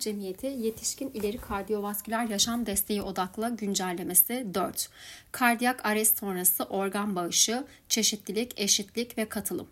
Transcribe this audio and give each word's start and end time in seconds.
Cemiyeti 0.00 0.46
Yetişkin 0.46 1.10
İleri 1.14 1.38
Kardiyovasküler 1.38 2.28
Yaşam 2.28 2.66
Desteği 2.66 3.02
Odaklı 3.02 3.56
Güncellemesi 3.56 4.46
4. 4.54 4.88
Kardiyak 5.32 5.86
arrest 5.86 6.18
sonrası 6.18 6.64
organ 6.64 7.16
bağışı, 7.16 7.64
çeşitlilik, 7.88 8.60
eşitlik 8.60 9.18
ve 9.18 9.28
katılım. 9.28 9.68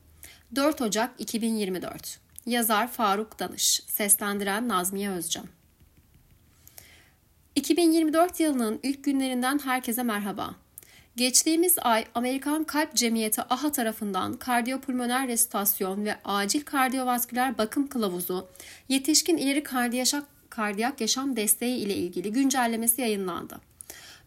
4 0.54 0.80
Ocak 0.80 1.14
2024 1.18 2.27
Yazar 2.48 2.88
Faruk 2.88 3.38
Danış 3.38 3.82
Seslendiren 3.86 4.68
Nazmiye 4.68 5.10
Özcan 5.10 5.46
2024 7.54 8.40
yılının 8.40 8.80
ilk 8.82 9.04
günlerinden 9.04 9.60
herkese 9.64 10.02
merhaba. 10.02 10.54
Geçtiğimiz 11.16 11.76
ay 11.82 12.04
Amerikan 12.14 12.64
Kalp 12.64 12.94
Cemiyeti 12.94 13.42
AHA 13.42 13.72
tarafından 13.72 14.36
kardiyopulmoner 14.36 15.28
resütasyon 15.28 16.04
ve 16.04 16.16
acil 16.24 16.64
kardiyovasküler 16.64 17.58
bakım 17.58 17.88
kılavuzu 17.88 18.48
yetişkin 18.88 19.36
ileri 19.36 19.62
kardiyak 20.50 21.00
yaşam 21.00 21.36
desteği 21.36 21.76
ile 21.76 21.94
ilgili 21.94 22.32
güncellemesi 22.32 23.00
yayınlandı. 23.00 23.60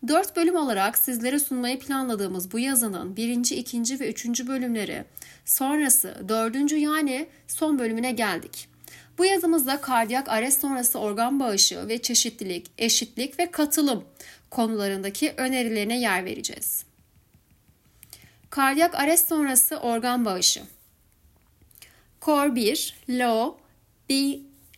4 0.07 0.35
bölüm 0.35 0.55
olarak 0.55 0.97
sizlere 0.97 1.39
sunmayı 1.39 1.79
planladığımız 1.79 2.51
bu 2.51 2.59
yazının 2.59 3.15
1. 3.15 3.51
2. 3.51 3.99
ve 3.99 4.09
3. 4.09 4.47
bölümleri 4.47 5.05
sonrası 5.45 6.17
4. 6.27 6.71
yani 6.71 7.27
son 7.47 7.79
bölümüne 7.79 8.11
geldik. 8.11 8.67
Bu 9.17 9.25
yazımızda 9.25 9.81
kardiyak 9.81 10.29
arrest 10.29 10.61
sonrası 10.61 10.99
organ 10.99 11.39
bağışı 11.39 11.87
ve 11.87 12.01
çeşitlilik, 12.01 12.71
eşitlik 12.77 13.39
ve 13.39 13.51
katılım 13.51 14.05
konularındaki 14.49 15.33
önerilerine 15.37 15.99
yer 15.99 16.25
vereceğiz. 16.25 16.85
Kardiyak 18.49 18.95
arrest 18.95 19.27
sonrası 19.27 19.77
organ 19.77 20.25
bağışı. 20.25 20.61
Core 22.21 22.55
1, 22.55 22.95
low, 23.09 23.61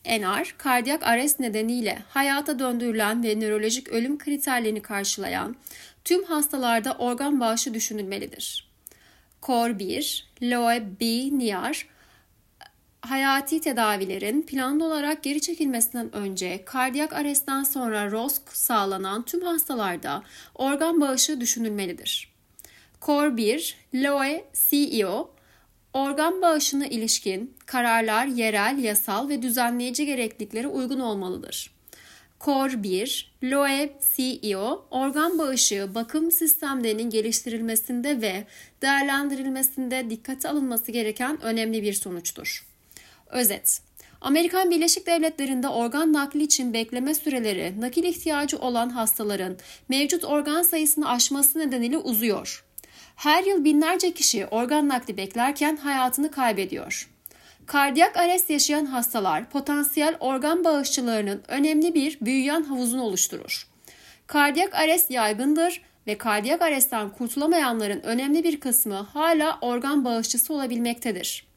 BNR, 0.06 0.56
kardiyak 0.58 1.04
arrest 1.04 1.40
nedeniyle 1.40 2.00
hayata 2.10 2.60
döndürülen 2.60 3.24
ve 3.24 3.40
nörolojik 3.40 3.90
ölüm 3.90 4.18
kriterlerini 4.18 4.82
karşılayan 4.82 5.56
tüm 6.04 6.24
hastalarda 6.24 6.94
organ 6.94 7.40
bağışı 7.40 7.74
düşünülmelidir. 7.74 8.68
Core 9.44 9.80
1, 9.80 10.28
Loe 10.42 10.84
B, 11.00 11.06
NIAR, 11.38 11.88
hayati 13.02 13.62
tedavilerin 13.62 14.42
planlı 14.42 14.86
olarak 14.86 15.24
geri 15.24 15.42
çekilmesinden 15.42 16.16
önce 16.16 16.66
kardiyak 16.66 17.14
arestten 17.14 17.64
sonra 17.64 18.12
ROSC 18.12 18.42
sağlanan 18.54 19.24
tüm 19.24 19.42
hastalarda 19.42 20.24
organ 20.56 21.02
bağışı 21.02 21.42
düşünülmelidir. 21.42 22.34
Core 23.02 23.38
1, 23.38 23.78
LOE 23.94 24.46
CEO, 24.70 25.33
organ 25.94 26.42
bağışına 26.42 26.88
ilişkin 26.88 27.54
kararlar 27.66 28.26
yerel, 28.26 28.78
yasal 28.78 29.30
ve 29.30 29.42
düzenleyici 29.42 30.06
gerekliliklere 30.06 30.68
uygun 30.68 31.00
olmalıdır. 31.00 31.74
Core 32.40 32.84
1, 32.84 33.34
LOE 33.44 33.98
CEO, 34.16 34.86
organ 34.92 35.40
bağışı 35.40 35.96
bakım 35.96 36.32
sistemlerinin 36.32 37.10
geliştirilmesinde 37.10 38.22
ve 38.22 38.46
değerlendirilmesinde 38.82 40.10
dikkate 40.10 40.50
alınması 40.50 40.92
gereken 40.92 41.42
önemli 41.42 41.84
bir 41.84 41.94
sonuçtur. 41.94 42.66
Özet 43.30 43.82
Amerikan 44.22 44.72
Birleşik 44.72 45.08
Devletleri'nde 45.08 45.68
organ 45.68 46.14
nakli 46.14 46.44
için 46.44 46.74
bekleme 46.74 47.16
süreleri 47.16 47.82
nakil 47.82 48.04
ihtiyacı 48.04 48.58
olan 48.58 48.90
hastaların 48.90 49.58
mevcut 49.90 50.24
organ 50.26 50.62
sayısını 50.62 51.10
aşması 51.10 51.60
nedeniyle 51.60 51.98
uzuyor. 51.98 52.66
Her 53.16 53.44
yıl 53.44 53.64
binlerce 53.64 54.14
kişi 54.14 54.46
organ 54.46 54.90
nakli 54.90 55.18
beklerken 55.18 55.78
hayatını 55.78 56.32
kaybediyor. 56.32 57.10
Kardiyak 57.66 58.18
arrest 58.18 58.50
yaşayan 58.50 58.86
hastalar 58.86 59.50
potansiyel 59.50 60.16
organ 60.20 60.64
bağışçılarının 60.64 61.44
önemli 61.48 61.94
bir 61.94 62.18
büyüyen 62.22 62.64
havuzunu 62.64 63.04
oluşturur. 63.04 63.68
Kardiyak 64.28 64.74
arrest 64.74 65.12
yaygındır 65.12 65.82
ve 66.08 66.18
kardiyak 66.18 66.62
arrestten 66.62 67.10
kurtulamayanların 67.10 68.02
önemli 68.02 68.44
bir 68.44 68.60
kısmı 68.60 68.96
hala 68.96 69.58
organ 69.62 70.06
bağışçısı 70.06 70.54
olabilmektedir. 70.54 71.48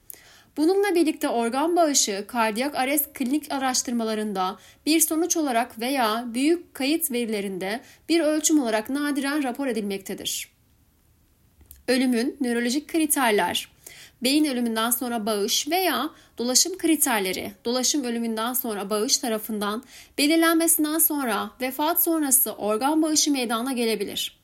Bununla 0.56 0.94
birlikte 0.94 1.28
organ 1.28 1.76
bağışı 1.76 2.24
kardiyak 2.28 2.74
arrest 2.74 3.12
klinik 3.12 3.52
araştırmalarında 3.52 4.56
bir 4.86 5.00
sonuç 5.00 5.36
olarak 5.36 5.80
veya 5.80 6.24
büyük 6.26 6.74
kayıt 6.74 7.10
verilerinde 7.10 7.80
bir 8.08 8.20
ölçüm 8.20 8.62
olarak 8.62 8.90
nadiren 8.90 9.42
rapor 9.42 9.66
edilmektedir. 9.66 10.55
Ölümün 11.88 12.36
nörolojik 12.40 12.88
kriterler, 12.88 13.68
beyin 14.22 14.44
ölümünden 14.44 14.90
sonra 14.90 15.26
bağış 15.26 15.70
veya 15.70 16.10
dolaşım 16.38 16.78
kriterleri, 16.78 17.52
dolaşım 17.64 18.04
ölümünden 18.04 18.52
sonra 18.52 18.90
bağış 18.90 19.18
tarafından 19.18 19.84
belirlenmesinden 20.18 20.98
sonra 20.98 21.50
vefat 21.60 22.04
sonrası 22.04 22.52
organ 22.52 23.02
bağışı 23.02 23.32
meydana 23.32 23.72
gelebilir. 23.72 24.36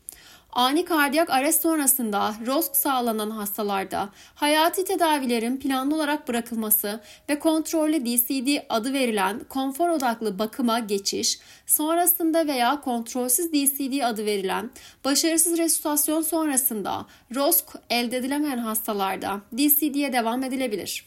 Ani 0.52 0.84
kardiyak 0.84 1.30
arrest 1.30 1.62
sonrasında 1.62 2.34
ROSC 2.46 2.74
sağlanan 2.74 3.30
hastalarda 3.30 4.08
hayati 4.34 4.84
tedavilerin 4.84 5.56
planlı 5.56 5.94
olarak 5.94 6.28
bırakılması 6.28 7.00
ve 7.28 7.38
kontrollü 7.38 8.06
DCD 8.06 8.64
adı 8.68 8.92
verilen 8.92 9.40
konfor 9.48 9.88
odaklı 9.88 10.38
bakıma 10.38 10.78
geçiş, 10.78 11.38
sonrasında 11.66 12.46
veya 12.46 12.80
kontrolsüz 12.80 13.52
DCD 13.52 14.00
adı 14.04 14.26
verilen 14.26 14.70
başarısız 15.04 15.58
resütasyon 15.58 16.22
sonrasında 16.22 17.06
ROSC 17.34 17.64
elde 17.90 18.16
edilemeyen 18.16 18.58
hastalarda 18.58 19.40
DCD'ye 19.52 20.12
devam 20.12 20.42
edilebilir. 20.42 21.06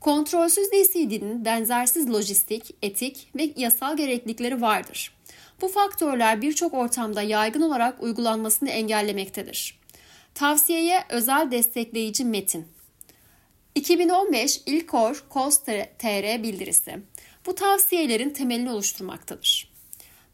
Kontrolsüz 0.00 0.72
DCD'nin 0.72 1.44
benzersiz 1.44 2.10
lojistik, 2.10 2.74
etik 2.82 3.30
ve 3.36 3.52
yasal 3.56 3.96
gereklilikleri 3.96 4.60
vardır. 4.60 5.15
Bu 5.60 5.68
faktörler 5.68 6.42
birçok 6.42 6.74
ortamda 6.74 7.22
yaygın 7.22 7.62
olarak 7.62 8.02
uygulanmasını 8.02 8.70
engellemektedir. 8.70 9.78
Tavsiyeye 10.34 11.04
özel 11.08 11.50
destekleyici 11.50 12.24
metin. 12.24 12.68
2015 13.74 14.60
İlkor 14.66 15.24
KOS 15.28 15.58
TR 15.98 16.42
bildirisi. 16.42 16.98
Bu 17.46 17.54
tavsiyelerin 17.54 18.30
temelini 18.30 18.70
oluşturmaktadır. 18.70 19.76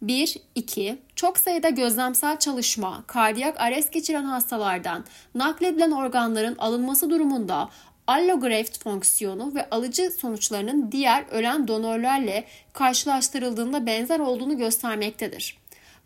1. 0.02 0.36
2. 0.54 0.98
Çok 1.16 1.38
sayıda 1.38 1.68
gözlemsel 1.68 2.38
çalışma, 2.38 3.04
kardiyak 3.06 3.60
arrest 3.60 3.92
geçiren 3.92 4.24
hastalardan 4.24 5.04
nakledilen 5.34 5.90
organların 5.90 6.56
alınması 6.58 7.10
durumunda 7.10 7.68
allograft 8.12 8.82
fonksiyonu 8.82 9.54
ve 9.54 9.70
alıcı 9.70 10.10
sonuçlarının 10.10 10.92
diğer 10.92 11.24
ölen 11.30 11.68
donörlerle 11.68 12.44
karşılaştırıldığında 12.72 13.86
benzer 13.86 14.18
olduğunu 14.18 14.58
göstermektedir. 14.58 15.58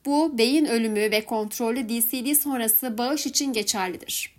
Bu 0.07 0.39
beyin 0.39 0.65
ölümü 0.65 1.01
ve 1.01 1.25
kontrollü 1.25 1.89
DCD 1.89 2.35
sonrası 2.41 2.99
bağış 2.99 3.27
için 3.27 3.53
geçerlidir. 3.53 4.37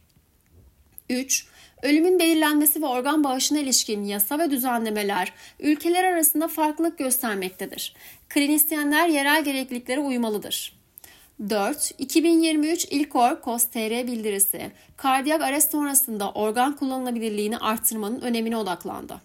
3. 1.09 1.47
Ölümün 1.81 2.19
belirlenmesi 2.19 2.81
ve 2.81 2.85
organ 2.85 3.23
bağışına 3.23 3.59
ilişkin 3.59 4.03
yasa 4.03 4.39
ve 4.39 4.51
düzenlemeler 4.51 5.33
ülkeler 5.59 6.03
arasında 6.03 6.47
farklılık 6.47 6.97
göstermektedir. 6.97 7.95
Klinisyenler 8.29 9.07
yerel 9.07 9.43
gerekliliklere 9.43 9.99
uymalıdır. 9.99 10.76
4. 11.39 11.91
2023 11.97 12.85
İlkor 12.85 13.41
KOS-TR 13.41 14.07
bildirisi 14.07 14.71
kardiyak 14.97 15.41
arrest 15.41 15.71
sonrasında 15.71 16.31
organ 16.31 16.75
kullanılabilirliğini 16.75 17.57
arttırmanın 17.57 18.21
önemine 18.21 18.57
odaklandı. 18.57 19.21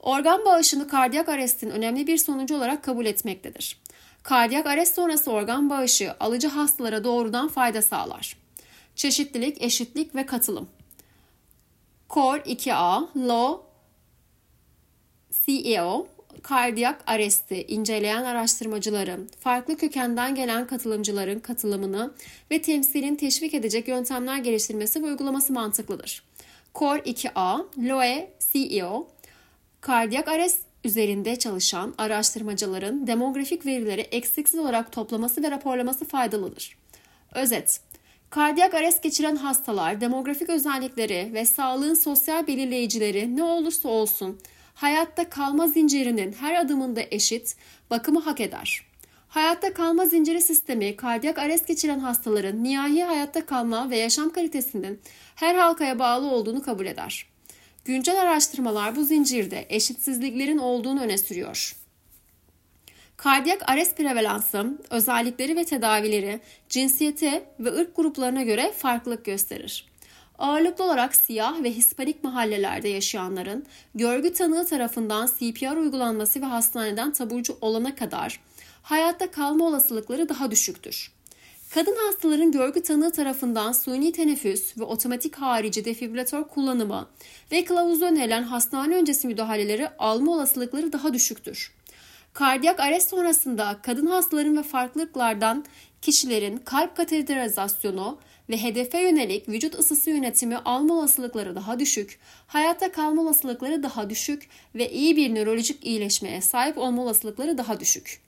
Organ 0.00 0.44
bağışını 0.44 0.88
kardiyak 0.88 1.28
arrestin 1.28 1.70
önemli 1.70 2.06
bir 2.06 2.18
sonucu 2.18 2.56
olarak 2.56 2.84
kabul 2.84 3.06
etmektedir. 3.06 3.80
Kardiyak 4.22 4.66
arrest 4.66 4.94
sonrası 4.94 5.30
organ 5.30 5.70
bağışı 5.70 6.14
alıcı 6.20 6.48
hastalara 6.48 7.04
doğrudan 7.04 7.48
fayda 7.48 7.82
sağlar. 7.82 8.36
Çeşitlilik, 8.96 9.62
eşitlik 9.62 10.14
ve 10.14 10.26
katılım. 10.26 10.68
Core 12.10 12.40
2A, 12.40 13.08
Law 13.28 13.62
CEO 15.46 16.06
kardiyak 16.44 17.04
arresti 17.06 17.62
inceleyen 17.62 18.24
araştırmacıların, 18.24 19.28
farklı 19.40 19.76
kökenden 19.76 20.34
gelen 20.34 20.66
katılımcıların 20.66 21.40
katılımını 21.40 22.14
ve 22.50 22.62
temsilin 22.62 23.16
teşvik 23.16 23.54
edecek 23.54 23.88
yöntemler 23.88 24.38
geliştirmesi 24.38 25.02
ve 25.02 25.06
uygulaması 25.06 25.52
mantıklıdır. 25.52 26.22
Core 26.74 27.00
2A, 27.00 27.64
Loe 27.88 28.30
CEO, 28.52 29.08
kardiyak 29.80 30.28
arrest 30.28 30.60
üzerinde 30.84 31.36
çalışan 31.36 31.94
araştırmacıların 31.98 33.06
demografik 33.06 33.66
verileri 33.66 34.00
eksiksiz 34.00 34.60
olarak 34.60 34.92
toplaması 34.92 35.42
ve 35.42 35.50
raporlaması 35.50 36.04
faydalıdır. 36.04 36.76
Özet, 37.34 37.80
Kardiyak 38.30 38.74
arrest 38.74 39.02
geçiren 39.02 39.36
hastalar 39.36 40.00
demografik 40.00 40.50
özellikleri 40.50 41.30
ve 41.34 41.44
sağlığın 41.44 41.94
sosyal 41.94 42.46
belirleyicileri 42.46 43.36
ne 43.36 43.42
olursa 43.42 43.88
olsun 43.88 44.40
hayatta 44.74 45.30
kalma 45.30 45.68
zincirinin 45.68 46.32
her 46.32 46.60
adımında 46.60 47.00
eşit 47.10 47.56
bakımı 47.90 48.20
hak 48.20 48.40
eder. 48.40 48.86
Hayatta 49.28 49.74
kalma 49.74 50.06
zinciri 50.06 50.40
sistemi 50.40 50.96
kardiyak 50.96 51.38
arrest 51.38 51.66
geçiren 51.66 51.98
hastaların 51.98 52.64
nihai 52.64 53.02
hayatta 53.02 53.46
kalma 53.46 53.90
ve 53.90 53.96
yaşam 53.96 54.30
kalitesinin 54.30 55.00
her 55.34 55.54
halkaya 55.54 55.98
bağlı 55.98 56.26
olduğunu 56.26 56.62
kabul 56.62 56.86
eder. 56.86 57.26
Güncel 57.84 58.20
araştırmalar 58.20 58.96
bu 58.96 59.04
zincirde 59.04 59.66
eşitsizliklerin 59.68 60.58
olduğunu 60.58 61.02
öne 61.02 61.18
sürüyor. 61.18 61.76
Kardiyak 63.16 63.70
arrest 63.70 63.96
prevalansı, 63.96 64.78
özellikleri 64.90 65.56
ve 65.56 65.64
tedavileri 65.64 66.40
cinsiyete 66.68 67.44
ve 67.60 67.68
ırk 67.68 67.96
gruplarına 67.96 68.42
göre 68.42 68.72
farklılık 68.72 69.24
gösterir. 69.24 69.86
Ağırlıklı 70.38 70.84
olarak 70.84 71.16
siyah 71.16 71.62
ve 71.62 71.70
hispanik 71.70 72.24
mahallelerde 72.24 72.88
yaşayanların 72.88 73.64
görgü 73.94 74.32
tanığı 74.32 74.66
tarafından 74.66 75.26
CPR 75.26 75.76
uygulanması 75.76 76.40
ve 76.40 76.44
hastaneden 76.44 77.12
taburcu 77.12 77.56
olana 77.60 77.94
kadar 77.94 78.40
hayatta 78.82 79.30
kalma 79.30 79.64
olasılıkları 79.64 80.28
daha 80.28 80.50
düşüktür. 80.50 81.12
Kadın 81.74 81.96
hastaların 82.06 82.52
görgü 82.52 82.82
tanığı 82.82 83.12
tarafından 83.12 83.72
suni 83.72 84.12
teneffüs 84.12 84.78
ve 84.78 84.84
otomatik 84.84 85.36
harici 85.36 85.84
defibrilatör 85.84 86.44
kullanımı 86.44 87.08
ve 87.52 87.64
kılavuzda 87.64 88.06
önerilen 88.06 88.42
hastane 88.42 88.96
öncesi 88.96 89.26
müdahaleleri 89.26 89.88
alma 89.98 90.32
olasılıkları 90.32 90.92
daha 90.92 91.14
düşüktür. 91.14 91.72
Kardiyak 92.32 92.80
arrest 92.80 93.10
sonrasında 93.10 93.78
kadın 93.82 94.06
hastaların 94.06 94.56
ve 94.56 94.62
farklılıklardan 94.62 95.64
kişilerin 96.02 96.56
kalp 96.56 96.96
kateterizasyonu 96.96 98.18
ve 98.48 98.62
hedefe 98.62 99.00
yönelik 99.00 99.48
vücut 99.48 99.78
ısısı 99.78 100.10
yönetimi 100.10 100.56
alma 100.56 100.94
olasılıkları 100.94 101.54
daha 101.54 101.78
düşük, 101.78 102.18
hayatta 102.46 102.92
kalma 102.92 103.22
olasılıkları 103.22 103.82
daha 103.82 104.10
düşük 104.10 104.48
ve 104.74 104.90
iyi 104.90 105.16
bir 105.16 105.34
nörolojik 105.34 105.86
iyileşmeye 105.86 106.40
sahip 106.40 106.78
olma 106.78 107.02
olasılıkları 107.02 107.58
daha 107.58 107.80
düşük. 107.80 108.20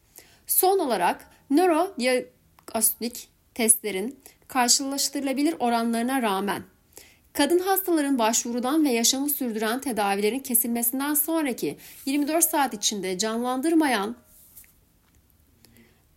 Son 0.46 0.78
olarak 0.78 1.30
nörodiagnostik 1.50 3.28
testlerin 3.54 4.20
karşılaştırılabilir 4.48 5.54
oranlarına 5.58 6.22
rağmen 6.22 6.62
kadın 7.32 7.58
hastaların 7.58 8.18
başvurudan 8.18 8.84
ve 8.84 8.90
yaşamı 8.90 9.30
sürdüren 9.30 9.80
tedavilerin 9.80 10.38
kesilmesinden 10.38 11.14
sonraki 11.14 11.76
24 12.06 12.44
saat 12.44 12.74
içinde 12.74 13.18
canlandırmayan 13.18 14.16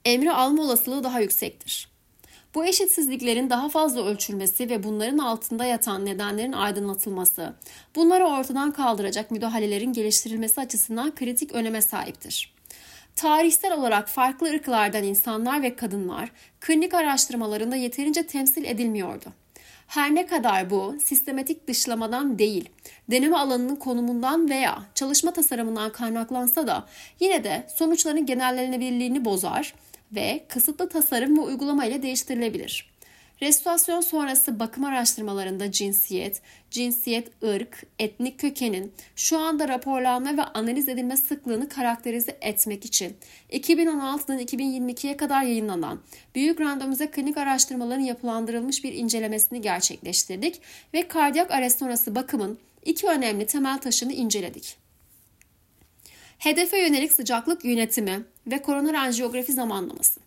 emri 0.06 0.32
alma 0.32 0.64
olasılığı 0.64 1.04
daha 1.04 1.20
yüksektir. 1.20 1.89
Bu 2.56 2.66
eşitsizliklerin 2.66 3.50
daha 3.50 3.70
fazla 3.70 4.06
ölçülmesi 4.06 4.70
ve 4.70 4.84
bunların 4.84 5.18
altında 5.18 5.66
yatan 5.66 6.06
nedenlerin 6.06 6.52
aydınlatılması, 6.52 7.54
bunları 7.96 8.26
ortadan 8.26 8.72
kaldıracak 8.72 9.32
müdahalelerin 9.32 9.94
geliştirilmesi 9.94 10.62
açısından 10.62 11.16
kritik 11.16 11.52
öneme 11.52 11.82
sahiptir. 11.82 12.54
Tarihsel 13.16 13.74
olarak 13.74 14.10
farklı 14.10 14.50
ırklardan 14.50 15.04
insanlar 15.04 15.62
ve 15.62 15.76
kadınlar 15.76 16.32
klinik 16.60 16.94
araştırmalarında 16.94 17.76
yeterince 17.76 18.28
temsil 18.28 18.64
edilmiyordu. 18.64 19.26
Her 19.88 20.16
ne 20.16 20.26
kadar 20.26 20.70
bu 20.70 20.96
sistematik 21.04 21.68
dışlamadan 21.68 22.40
değil, 22.40 22.70
deneme 23.12 23.38
alanının 23.38 23.76
konumundan 23.76 24.50
veya 24.50 24.84
çalışma 24.96 25.34
tasarımından 25.34 25.92
kaynaklansa 25.92 26.68
da 26.68 26.86
yine 27.20 27.44
de 27.44 27.68
sonuçların 27.76 28.26
genellenebilirliğini 28.26 29.26
bozar 29.26 29.74
ve 30.12 30.46
kısıtlı 30.48 30.90
tasarım 30.90 31.38
ve 31.38 31.42
uygulama 31.42 31.86
ile 31.86 32.02
değiştirilebilir. 32.02 32.90
Restorasyon 33.42 34.02
sonrası 34.02 34.60
bakım 34.60 34.84
araştırmalarında 34.84 35.72
cinsiyet, 35.72 36.42
cinsiyet, 36.72 37.44
ırk, 37.44 37.84
etnik 38.00 38.40
kökenin 38.40 38.94
şu 39.16 39.38
anda 39.38 39.68
raporlanma 39.68 40.38
ve 40.38 40.44
analiz 40.44 40.90
edilme 40.90 41.18
sıklığını 41.18 41.70
karakterize 41.70 42.38
etmek 42.42 42.86
için 42.86 43.18
2016'dan 43.52 44.40
2022'ye 44.40 45.18
kadar 45.18 45.44
yayınlanan 45.44 46.00
büyük 46.36 46.62
randomize 46.62 47.12
klinik 47.12 47.38
araştırmaların 47.38 48.04
yapılandırılmış 48.04 48.84
bir 48.84 48.94
incelemesini 48.94 49.62
gerçekleştirdik 49.62 50.62
ve 50.94 51.08
kardiyak 51.08 51.52
arrest 51.52 51.80
sonrası 51.80 52.16
bakımın 52.16 52.60
iki 52.86 53.08
önemli 53.08 53.46
temel 53.46 53.78
taşını 53.78 54.14
inceledik. 54.14 54.89
Hedefe 56.40 56.80
yönelik 56.82 57.12
sıcaklık 57.12 57.66
yönetimi 57.66 58.26
ve 58.48 58.62
koroner 58.62 58.94
anjiyografi 58.94 59.54
zamanlaması. 59.54 60.20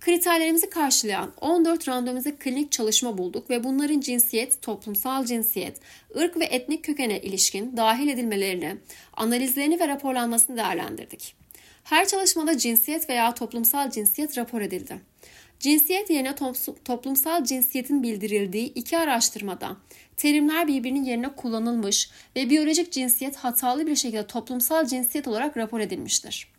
Kriterlerimizi 0.00 0.70
karşılayan 0.70 1.32
14 1.40 1.88
randomize 1.88 2.36
klinik 2.36 2.72
çalışma 2.72 3.18
bulduk 3.18 3.50
ve 3.50 3.64
bunların 3.64 4.00
cinsiyet, 4.00 4.62
toplumsal 4.62 5.24
cinsiyet, 5.24 5.80
ırk 6.16 6.36
ve 6.36 6.44
etnik 6.44 6.84
kökene 6.84 7.20
ilişkin 7.20 7.76
dahil 7.76 8.08
edilmelerini, 8.08 8.76
analizlerini 9.12 9.80
ve 9.80 9.88
raporlanmasını 9.88 10.56
değerlendirdik. 10.56 11.39
Her 11.84 12.08
çalışmada 12.08 12.58
cinsiyet 12.58 13.10
veya 13.10 13.34
toplumsal 13.34 13.90
cinsiyet 13.90 14.38
rapor 14.38 14.60
edildi. 14.60 15.00
Cinsiyet 15.60 16.10
yerine 16.10 16.34
toplumsal 16.84 17.44
cinsiyetin 17.44 18.02
bildirildiği 18.02 18.72
iki 18.74 18.98
araştırmada 18.98 19.76
terimler 20.16 20.68
birbirinin 20.68 21.04
yerine 21.04 21.28
kullanılmış 21.28 22.10
ve 22.36 22.50
biyolojik 22.50 22.92
cinsiyet 22.92 23.36
hatalı 23.36 23.86
bir 23.86 23.96
şekilde 23.96 24.26
toplumsal 24.26 24.86
cinsiyet 24.86 25.28
olarak 25.28 25.56
rapor 25.56 25.80
edilmiştir. 25.80 26.52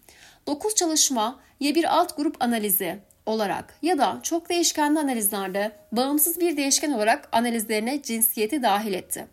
9 0.47 0.75
çalışma 0.75 1.39
ya 1.59 1.75
bir 1.75 1.97
alt 1.97 2.17
grup 2.17 2.35
analizi 2.39 2.99
olarak 3.25 3.77
ya 3.81 3.97
da 3.97 4.19
çok 4.23 4.49
değişkenli 4.49 4.99
analizlerde 4.99 5.71
bağımsız 5.91 6.39
bir 6.39 6.57
değişken 6.57 6.91
olarak 6.91 7.29
analizlerine 7.31 8.01
cinsiyeti 8.01 8.63
dahil 8.63 8.93
etti. 8.93 9.27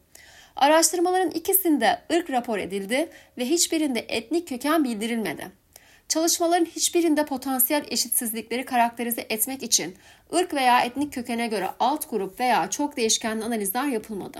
Araştırmaların 0.56 1.30
ikisinde 1.30 1.98
ırk 2.12 2.30
rapor 2.30 2.58
edildi 2.58 3.10
ve 3.38 3.44
hiçbirinde 3.44 4.00
etnik 4.08 4.48
köken 4.48 4.84
bildirilmedi. 4.84 5.46
Çalışmaların 6.08 6.64
hiçbirinde 6.64 7.26
potansiyel 7.26 7.84
eşitsizlikleri 7.88 8.64
karakterize 8.64 9.26
etmek 9.28 9.62
için 9.62 9.96
ırk 10.34 10.54
veya 10.54 10.80
etnik 10.80 11.12
kökene 11.12 11.46
göre 11.46 11.70
alt 11.80 12.10
grup 12.10 12.40
veya 12.40 12.70
çok 12.70 12.96
değişkenli 12.96 13.44
analizler 13.44 13.86
yapılmadı. 13.86 14.38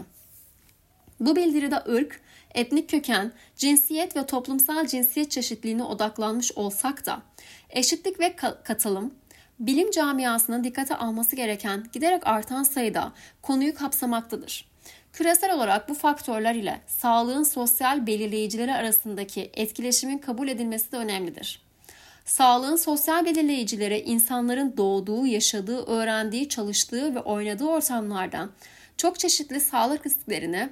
Bu 1.21 1.37
bildiride 1.37 1.77
ırk, 1.77 2.21
etnik 2.55 2.91
köken, 2.91 3.33
cinsiyet 3.57 4.17
ve 4.17 4.27
toplumsal 4.27 4.87
cinsiyet 4.87 5.31
çeşitliliğine 5.31 5.83
odaklanmış 5.83 6.53
olsak 6.53 7.07
da 7.07 7.23
eşitlik 7.71 8.21
ve 8.21 8.37
katılım, 8.65 9.15
bilim 9.61 9.91
camiasının 9.91 10.65
dikkate 10.65 10.97
alması 10.97 11.37
gereken 11.37 11.87
giderek 11.93 12.27
artan 12.27 12.63
sayıda 12.63 13.13
konuyu 13.43 13.75
kapsamaktadır. 13.75 14.69
Küresel 15.19 15.55
olarak 15.55 15.89
bu 15.89 15.95
faktörler 15.95 16.55
ile 16.55 16.81
sağlığın 16.87 17.43
sosyal 17.43 18.07
belirleyicileri 18.07 18.73
arasındaki 18.73 19.51
etkileşimin 19.55 20.19
kabul 20.19 20.49
edilmesi 20.49 20.93
de 20.93 20.97
önemlidir. 20.97 21.63
Sağlığın 22.25 22.77
sosyal 22.77 23.25
belirleyicileri 23.25 24.01
insanların 24.01 24.77
doğduğu, 24.77 25.27
yaşadığı, 25.27 25.87
öğrendiği, 25.87 26.49
çalıştığı 26.49 27.15
ve 27.15 27.21
oynadığı 27.21 27.67
ortamlardan 27.67 28.51
çok 28.97 29.19
çeşitli 29.19 29.61
sağlık 29.61 30.07
risklerini 30.07 30.69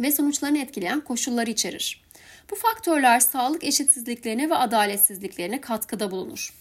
ve 0.00 0.12
sonuçlarını 0.12 0.58
etkileyen 0.58 1.00
koşulları 1.00 1.50
içerir. 1.50 2.04
Bu 2.50 2.56
faktörler 2.56 3.20
sağlık 3.20 3.64
eşitsizliklerine 3.64 4.50
ve 4.50 4.54
adaletsizliklerine 4.54 5.60
katkıda 5.60 6.10
bulunur. 6.10 6.54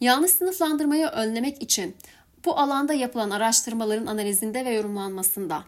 Yanlış 0.00 0.30
sınıflandırmayı 0.30 1.06
önlemek 1.06 1.62
için 1.62 1.96
bu 2.44 2.58
alanda 2.58 2.94
yapılan 2.94 3.30
araştırmaların 3.30 4.06
analizinde 4.06 4.64
ve 4.64 4.70
yorumlanmasında 4.70 5.64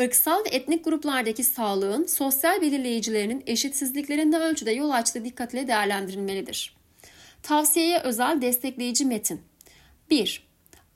ırksal 0.00 0.44
ve 0.44 0.48
etnik 0.48 0.84
gruplardaki 0.84 1.44
sağlığın 1.44 2.04
sosyal 2.04 2.60
belirleyicilerinin 2.60 3.42
eşitsizliklerin 3.46 4.32
ne 4.32 4.38
ölçüde 4.38 4.70
yol 4.70 4.90
açtığı 4.90 5.24
dikkatle 5.24 5.68
değerlendirilmelidir. 5.68 6.76
Tavsiyeye 7.42 8.00
özel 8.00 8.42
destekleyici 8.42 9.04
metin 9.04 9.40
1. 10.10 10.46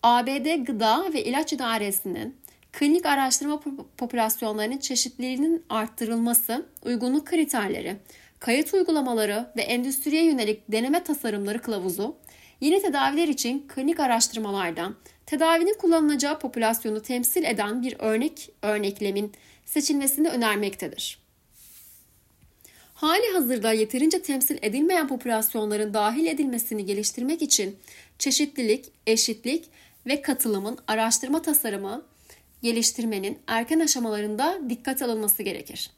ABD 0.03 0.65
Gıda 0.65 1.13
ve 1.13 1.25
İlaç 1.25 1.53
İdaresi'nin 1.53 2.37
klinik 2.73 3.07
araştırma 3.07 3.61
popülasyonlarının 3.97 4.79
çeşitliliğinin 4.79 5.65
arttırılması, 5.69 6.67
uygunluk 6.85 7.27
kriterleri, 7.27 7.97
kayıt 8.41 8.75
uygulamaları 8.75 9.53
ve 9.57 9.63
endüstriye 9.63 10.25
yönelik 10.25 10.73
deneme 10.73 11.05
tasarımları 11.05 11.63
kılavuzu 11.63 12.17
Yeni 12.61 12.83
tedaviler 12.83 13.29
için 13.29 13.69
klinik 13.69 14.01
araştırmalardan 14.01 14.97
tedavinin 15.31 15.79
kullanılacağı 15.79 16.39
popülasyonu 16.39 17.03
temsil 17.03 17.45
eden 17.45 17.83
bir 17.83 17.97
örnek 17.99 18.51
örneklemin 18.63 19.33
seçilmesini 19.67 20.29
önermektedir. 20.29 21.19
Hali 22.95 23.33
hazırda 23.33 23.73
yeterince 23.73 24.23
temsil 24.23 24.59
edilmeyen 24.63 25.09
popülasyonların 25.09 25.95
dahil 25.95 26.27
edilmesini 26.27 26.87
geliştirmek 26.87 27.43
için 27.43 27.77
çeşitlilik, 28.19 28.85
eşitlik 29.07 29.65
ve 30.07 30.23
katılımın 30.23 30.79
araştırma 30.87 31.43
tasarımı 31.43 32.03
geliştirmenin 32.63 33.39
erken 33.47 33.81
aşamalarında 33.81 34.59
dikkat 34.69 35.03
alınması 35.03 35.43
gerekir. 35.43 35.91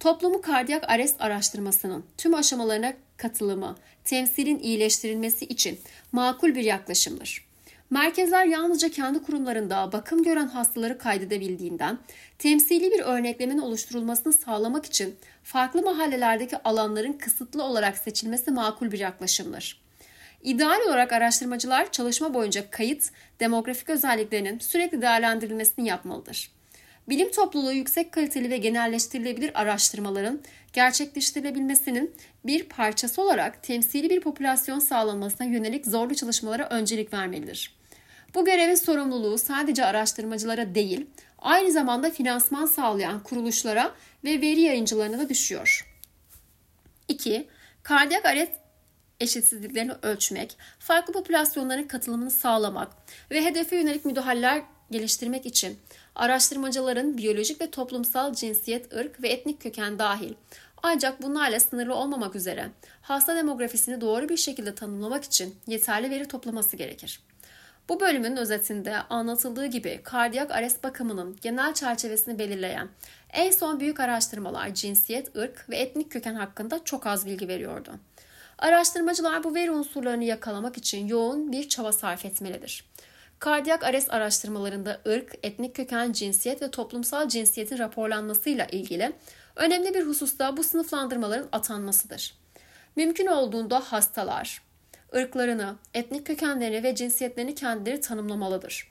Toplumu 0.00 0.40
kardiyak 0.40 0.90
arrest 0.90 1.20
araştırmasının 1.20 2.04
tüm 2.18 2.34
aşamalarına 2.34 2.92
katılımı, 3.16 3.76
temsilin 4.04 4.58
iyileştirilmesi 4.58 5.44
için 5.44 5.80
makul 6.12 6.54
bir 6.54 6.64
yaklaşımdır. 6.64 7.45
Merkezler 7.90 8.44
yalnızca 8.44 8.88
kendi 8.88 9.22
kurumlarında 9.22 9.92
bakım 9.92 10.22
gören 10.22 10.46
hastaları 10.46 10.98
kaydedebildiğinden 10.98 11.98
temsili 12.38 12.90
bir 12.90 13.00
örneklemenin 13.00 13.60
oluşturulmasını 13.60 14.32
sağlamak 14.32 14.86
için 14.86 15.16
farklı 15.42 15.82
mahallelerdeki 15.82 16.58
alanların 16.62 17.12
kısıtlı 17.12 17.62
olarak 17.62 17.98
seçilmesi 17.98 18.50
makul 18.50 18.92
bir 18.92 18.98
yaklaşımdır. 18.98 19.80
İdeal 20.42 20.80
olarak 20.86 21.12
araştırmacılar 21.12 21.92
çalışma 21.92 22.34
boyunca 22.34 22.70
kayıt, 22.70 23.10
demografik 23.40 23.90
özelliklerinin 23.90 24.58
sürekli 24.58 25.02
değerlendirilmesini 25.02 25.88
yapmalıdır. 25.88 26.50
Bilim 27.08 27.30
topluluğu 27.30 27.72
yüksek 27.72 28.12
kaliteli 28.12 28.50
ve 28.50 28.56
genelleştirilebilir 28.56 29.60
araştırmaların 29.60 30.40
gerçekleştirilebilmesinin 30.72 32.14
bir 32.44 32.62
parçası 32.62 33.22
olarak 33.22 33.62
temsili 33.62 34.10
bir 34.10 34.20
popülasyon 34.20 34.78
sağlanmasına 34.78 35.46
yönelik 35.46 35.86
zorlu 35.86 36.14
çalışmalara 36.14 36.68
öncelik 36.68 37.12
vermelidir. 37.14 37.75
Bu 38.36 38.44
görevin 38.44 38.74
sorumluluğu 38.74 39.38
sadece 39.38 39.84
araştırmacılara 39.84 40.74
değil, 40.74 41.06
aynı 41.38 41.72
zamanda 41.72 42.10
finansman 42.10 42.66
sağlayan 42.66 43.22
kuruluşlara 43.22 43.94
ve 44.24 44.40
veri 44.40 44.60
yayıncılarına 44.60 45.18
da 45.18 45.28
düşüyor. 45.28 45.94
2. 47.08 47.48
Kardiyak 47.82 48.26
aret 48.26 48.50
eşitsizliklerini 49.20 49.92
ölçmek, 50.02 50.56
farklı 50.78 51.12
popülasyonların 51.12 51.88
katılımını 51.88 52.30
sağlamak 52.30 52.92
ve 53.30 53.44
hedefe 53.44 53.76
yönelik 53.76 54.04
müdahaleler 54.04 54.62
geliştirmek 54.90 55.46
için 55.46 55.78
araştırmacıların 56.14 57.18
biyolojik 57.18 57.60
ve 57.60 57.70
toplumsal 57.70 58.34
cinsiyet, 58.34 58.92
ırk 58.92 59.22
ve 59.22 59.28
etnik 59.28 59.60
köken 59.60 59.98
dahil 59.98 60.34
ancak 60.82 61.22
bunlarla 61.22 61.60
sınırlı 61.60 61.94
olmamak 61.94 62.36
üzere 62.36 62.70
hasta 63.02 63.36
demografisini 63.36 64.00
doğru 64.00 64.28
bir 64.28 64.36
şekilde 64.36 64.74
tanımlamak 64.74 65.24
için 65.24 65.54
yeterli 65.66 66.10
veri 66.10 66.28
toplaması 66.28 66.76
gerekir. 66.76 67.20
Bu 67.88 68.00
bölümün 68.00 68.36
özetinde 68.36 68.96
anlatıldığı 68.96 69.66
gibi 69.66 70.00
kardiyak 70.04 70.50
arrest 70.50 70.84
bakımının 70.84 71.36
genel 71.42 71.74
çerçevesini 71.74 72.38
belirleyen 72.38 72.88
en 73.32 73.50
son 73.50 73.80
büyük 73.80 74.00
araştırmalar 74.00 74.74
cinsiyet, 74.74 75.36
ırk 75.36 75.70
ve 75.70 75.76
etnik 75.76 76.12
köken 76.12 76.34
hakkında 76.34 76.84
çok 76.84 77.06
az 77.06 77.26
bilgi 77.26 77.48
veriyordu. 77.48 77.90
Araştırmacılar 78.58 79.44
bu 79.44 79.54
veri 79.54 79.70
unsurlarını 79.70 80.24
yakalamak 80.24 80.78
için 80.78 81.06
yoğun 81.06 81.52
bir 81.52 81.68
çaba 81.68 81.92
sarf 81.92 82.24
etmelidir. 82.24 82.84
Kardiyak 83.38 83.84
arrest 83.84 84.12
araştırmalarında 84.12 85.00
ırk, 85.06 85.34
etnik 85.42 85.76
köken, 85.76 86.12
cinsiyet 86.12 86.62
ve 86.62 86.70
toplumsal 86.70 87.28
cinsiyetin 87.28 87.78
raporlanmasıyla 87.78 88.66
ilgili 88.66 89.12
önemli 89.56 89.94
bir 89.94 90.06
hususta 90.06 90.56
bu 90.56 90.62
sınıflandırmaların 90.64 91.48
atanmasıdır. 91.52 92.34
Mümkün 92.96 93.26
olduğunda 93.26 93.80
hastalar, 93.80 94.62
ırklarını, 95.16 95.74
etnik 95.94 96.26
kökenlerini 96.26 96.82
ve 96.82 96.94
cinsiyetlerini 96.94 97.54
kendileri 97.54 98.00
tanımlamalıdır. 98.00 98.88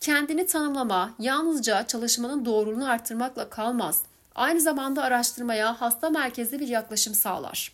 Kendini 0.00 0.46
tanımlama 0.46 1.14
yalnızca 1.18 1.86
çalışmanın 1.86 2.44
doğruluğunu 2.44 2.90
arttırmakla 2.90 3.50
kalmaz. 3.50 4.02
Aynı 4.34 4.60
zamanda 4.60 5.02
araştırmaya 5.02 5.80
hasta 5.80 6.10
merkezli 6.10 6.60
bir 6.60 6.68
yaklaşım 6.68 7.14
sağlar. 7.14 7.72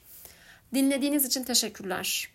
Dinlediğiniz 0.75 1.25
için 1.25 1.45
teşekkürler. 1.45 2.29